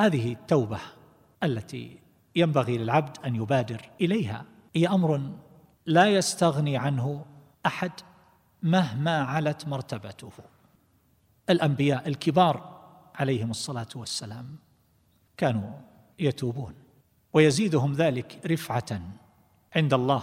هذه 0.00 0.32
التوبة 0.32 0.78
التي 1.42 1.98
ينبغي 2.36 2.78
للعبد 2.78 3.16
أن 3.24 3.36
يبادر 3.36 3.90
إليها. 4.00 4.44
هي 4.74 4.88
أمر 4.88 5.30
لا 5.86 6.06
يستغني 6.06 6.76
عنه 6.76 7.24
أحد 7.66 7.92
مهما 8.62 9.18
علت 9.18 9.68
مرتبته. 9.68 10.32
الأنبياء 11.50 12.08
الكبار 12.08 12.80
عليهم 13.14 13.50
الصلاة 13.50 13.88
والسلام 13.96 14.56
كانوا 15.36 15.72
يتوبون 16.18 16.74
ويزيدهم 17.32 17.92
ذلك 17.92 18.40
رفعة 18.46 19.00
عند 19.76 19.94
الله 19.94 20.22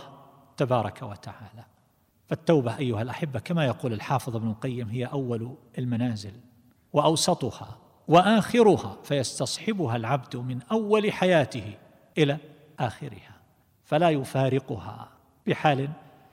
تبارك 0.58 1.02
وتعالى. 1.02 1.66
فالتوبة 2.28 2.78
أيها 2.78 3.02
الأحبة 3.02 3.40
كما 3.40 3.66
يقول 3.66 3.94
الحافظ 3.94 4.36
ابن 4.36 4.50
القيم 4.50 4.90
هي 4.90 5.06
أول 5.06 5.56
المنازل 5.78 6.34
وأوسطها 6.94 7.87
وآخرها 8.08 8.98
فيستصحبها 9.04 9.96
العبد 9.96 10.36
من 10.36 10.62
أول 10.72 11.12
حياته 11.12 11.74
إلى 12.18 12.38
آخرها 12.80 13.38
فلا 13.86 14.10
يفارقها 14.10 15.10
بحال 15.48 15.90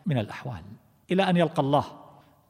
من 0.07 0.19
الأحوال 0.19 0.63
إلى 1.11 1.31
أن 1.31 1.37
يلقى 1.37 1.63
الله 1.63 1.85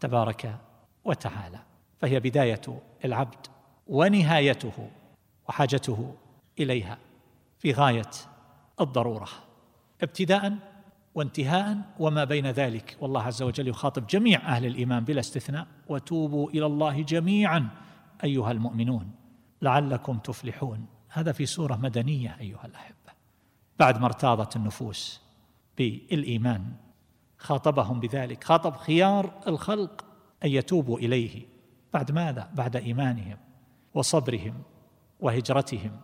تبارك 0.01 0.57
وتعالى 1.05 1.59
فهي 1.99 2.21
بداية 2.21 2.61
العبد 3.05 3.47
ونهايته 3.87 4.89
وحاجته 5.49 6.15
إليها 6.61 6.99
في 7.59 7.73
غاية 7.73 8.11
الضرورة 8.81 9.29
ابتداء 10.03 10.57
وانتهاء 11.15 11.79
وما 11.99 12.25
بين 12.25 12.47
ذلك. 12.47 12.97
والله 13.01 13.23
عز 13.23 13.43
وجل 13.43 13.69
يخاطب 13.69 14.07
جميع 14.07 14.41
أهل 14.41 14.67
الإيمان 14.67 15.05
بلا 15.05 15.21
استثناء 15.21 15.67
وتوبوا 15.89 16.51
إلى 16.51 16.67
الله 16.67 17.03
جميعا. 17.03 17.69
أيها 18.25 18.51
المؤمنون 18.51 19.11
لعلكم 19.63 20.19
تفلحون. 20.19 20.87
هذا 21.09 21.33
في 21.33 21.47
سورة 21.47 21.77
مدنية 21.77 22.37
أيها 22.41 22.67
الأحبة. 22.67 23.13
بعد 23.79 24.01
ما 24.01 24.07
ارتاضت 24.07 24.57
النفوس 24.57 25.21
بالإيمان 25.79 26.73
خاطبهم 27.39 28.01
بذلك. 28.01 28.45
خاطب 28.45 28.77
خيار 28.77 29.31
الخلق 29.47 30.05
أن 30.45 30.51
يتوبوا 30.51 30.99
إليه. 30.99 31.47
بعد 31.95 32.13
ماذا؟ 32.13 32.51
بعد 32.55 32.77
إيمانهم 32.77 33.37
وصبرهم 33.95 34.63
وهجرتهم 35.21 36.01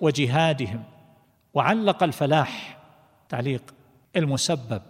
وجهادهم. 0.00 0.84
وعلق 1.54 2.02
الفلاح 2.02 2.78
تعليق 3.28 3.74
المسبب 4.16 4.82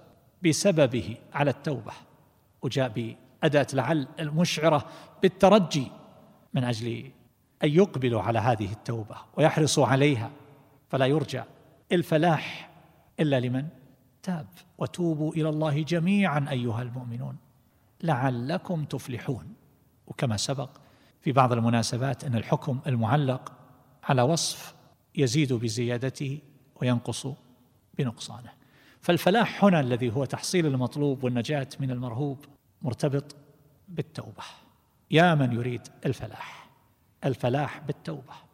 بسببه 0.45 1.17
على 1.35 1.51
التوبة. 1.51 1.93
وجاء 2.63 2.89
بأداة 2.89 3.67
لعل 3.73 4.09
المشعرة 4.21 4.87
بالترجي. 5.23 5.98
من 6.59 6.65
أجل 6.65 7.11
أن 7.65 7.71
يقبلوا 7.71 8.23
على 8.23 8.39
هذه 8.39 8.73
التوبة 8.73 9.17
ويحرصوا 9.37 9.87
عليها 9.87 10.31
فلا 10.89 11.07
يرجى 11.07 11.43
الفلاح 11.93 12.71
إلا 13.21 13.41
لمن 13.41 13.69
تاب. 14.23 14.47
وتوبوا 14.79 15.33
إلى 15.33 15.49
الله 15.49 15.83
جميعا 15.83 16.47
أيها 16.51 16.83
المؤمنون. 16.83 17.37
لعلكم 18.03 18.85
تفلحون. 18.85 19.55
وكما 20.07 20.37
سبق 20.37 20.71
في 21.21 21.33
بعض 21.33 21.53
المناسبات 21.53 22.25
أن 22.25 22.35
الحكم 22.35 22.81
المعلق 22.87 23.53
على 24.05 24.23
وصف 24.23 24.75
يزيد 25.15 25.53
بزيادته 25.53 26.39
وينقص 26.81 27.27
بنقصانه. 27.99 28.53
فالفلاح 29.01 29.65
هنا 29.65 29.81
الذي 29.81 30.11
هو 30.15 30.25
تحصيل 30.25 30.67
المطلوب 30.67 31.25
والنجاة 31.25 31.69
من 31.81 31.91
المرهوب 31.91 32.45
مرتبط 32.83 33.37
بالتوبة. 33.89 34.45
يا 35.11 35.35
من 35.35 35.53
يريد 35.53 35.81
الفلاح. 36.07 36.69
الفلاح 37.25 37.79
بالتوبة. 37.79 38.48